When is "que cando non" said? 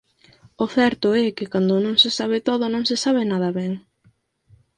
1.37-1.95